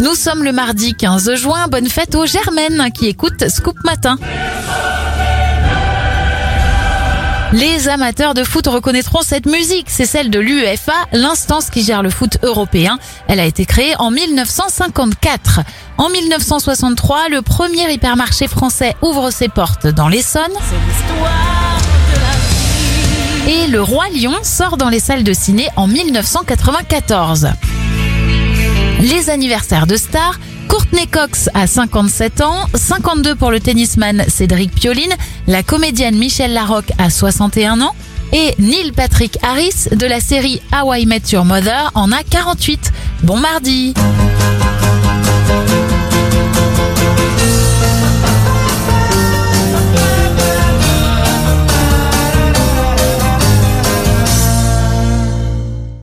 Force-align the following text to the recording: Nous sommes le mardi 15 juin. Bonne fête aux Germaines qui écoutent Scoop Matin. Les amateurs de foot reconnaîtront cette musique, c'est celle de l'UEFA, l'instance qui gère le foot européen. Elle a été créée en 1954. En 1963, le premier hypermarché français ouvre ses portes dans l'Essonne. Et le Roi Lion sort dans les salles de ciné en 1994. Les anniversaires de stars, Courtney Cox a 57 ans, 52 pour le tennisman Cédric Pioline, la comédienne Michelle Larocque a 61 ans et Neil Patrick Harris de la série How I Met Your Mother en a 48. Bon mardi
Nous 0.00 0.14
sommes 0.14 0.44
le 0.44 0.52
mardi 0.52 0.94
15 0.94 1.34
juin. 1.34 1.66
Bonne 1.68 1.88
fête 1.88 2.14
aux 2.14 2.24
Germaines 2.24 2.90
qui 2.92 3.06
écoutent 3.06 3.48
Scoop 3.48 3.76
Matin. 3.84 4.16
Les 7.52 7.88
amateurs 7.88 8.34
de 8.34 8.44
foot 8.44 8.66
reconnaîtront 8.66 9.22
cette 9.22 9.46
musique, 9.46 9.86
c'est 9.88 10.04
celle 10.04 10.30
de 10.30 10.38
l'UEFA, 10.38 10.92
l'instance 11.12 11.70
qui 11.70 11.82
gère 11.82 12.02
le 12.02 12.10
foot 12.10 12.36
européen. 12.42 12.98
Elle 13.26 13.40
a 13.40 13.46
été 13.46 13.64
créée 13.64 13.94
en 13.98 14.10
1954. 14.10 15.60
En 15.96 16.10
1963, 16.10 17.28
le 17.30 17.42
premier 17.42 17.90
hypermarché 17.90 18.46
français 18.46 18.94
ouvre 19.02 19.30
ses 19.30 19.48
portes 19.48 19.86
dans 19.86 20.08
l'Essonne. 20.08 20.52
Et 23.48 23.66
le 23.66 23.80
Roi 23.80 24.04
Lion 24.14 24.34
sort 24.42 24.76
dans 24.76 24.90
les 24.90 25.00
salles 25.00 25.24
de 25.24 25.32
ciné 25.32 25.68
en 25.76 25.88
1994. 25.88 27.48
Les 29.00 29.30
anniversaires 29.30 29.86
de 29.86 29.96
stars, 29.96 30.40
Courtney 30.68 31.06
Cox 31.06 31.48
a 31.54 31.66
57 31.66 32.40
ans, 32.40 32.66
52 32.74 33.36
pour 33.36 33.50
le 33.50 33.60
tennisman 33.60 34.24
Cédric 34.28 34.72
Pioline, 34.72 35.14
la 35.46 35.62
comédienne 35.62 36.16
Michelle 36.16 36.52
Larocque 36.52 36.92
a 36.98 37.08
61 37.08 37.80
ans 37.80 37.94
et 38.32 38.54
Neil 38.58 38.92
Patrick 38.92 39.38
Harris 39.42 39.88
de 39.92 40.06
la 40.06 40.20
série 40.20 40.60
How 40.72 40.94
I 40.94 41.06
Met 41.06 41.22
Your 41.32 41.44
Mother 41.44 41.90
en 41.94 42.10
a 42.10 42.22
48. 42.22 42.92
Bon 43.22 43.36
mardi 43.36 43.94